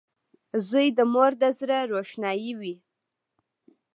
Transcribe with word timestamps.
•زوی 0.67 0.87
د 0.97 0.99
مور 1.13 1.31
د 1.41 1.43
زړۀ 1.59 1.79
روښنایي 1.93 2.51
وي. 2.59 2.75